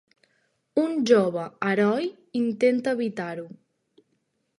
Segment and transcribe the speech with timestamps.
[0.83, 2.07] Un jove heroi
[2.39, 3.45] intenta evitar-ho.